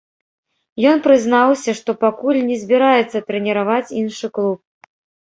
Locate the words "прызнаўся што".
1.07-1.91